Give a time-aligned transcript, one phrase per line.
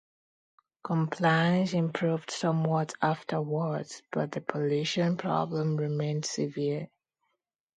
[0.83, 6.89] Compliance improved somewhat afterwards, but the pollution problem remained severe.